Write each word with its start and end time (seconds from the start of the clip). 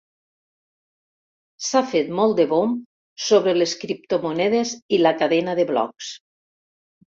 S'ha 1.65 1.81
fet 1.91 2.09
molt 2.21 2.33
de 2.39 2.47
bomb 2.55 2.81
sobre 3.27 3.55
les 3.61 3.77
criptomonedes 3.85 4.75
i 4.99 5.03
la 5.07 5.15
cadena 5.23 5.57
de 5.63 5.71
blocs. 5.75 6.13